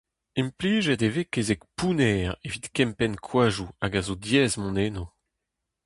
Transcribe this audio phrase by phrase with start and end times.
[0.41, 5.05] Implijet e vez kezeg pounner evit kempenn koadoù hag a zo diaes mont enno.